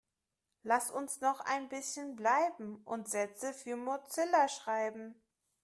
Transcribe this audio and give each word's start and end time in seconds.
Lasst 0.63 0.89
uns 0.89 1.21
noch 1.21 1.41
ein 1.41 1.69
bisschen 1.69 2.15
bleiben 2.15 2.81
und 2.85 3.07
Sätze 3.07 3.53
für 3.53 3.75
Mozilla 3.75 4.47
schreiben. 4.47 5.13